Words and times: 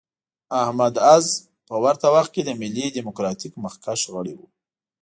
احمد 0.61 0.93
عز 1.11 1.27
په 1.67 1.75
ورته 1.83 2.07
وخت 2.15 2.31
کې 2.35 2.41
د 2.45 2.49
ملي 2.61 2.85
ډیموکراتیک 2.95 3.53
مخکښ 3.63 4.01
غړی 4.13 4.33
و. 4.35 4.39